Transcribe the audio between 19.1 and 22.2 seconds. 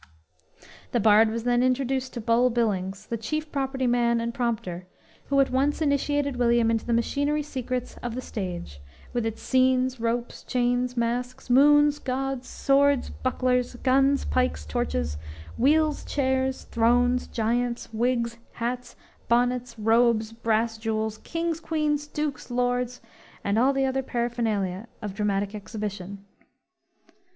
bonnets, robes, brass jewels, kings, queens,